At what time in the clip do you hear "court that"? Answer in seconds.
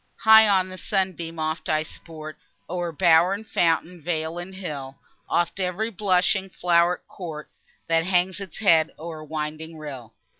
7.07-8.05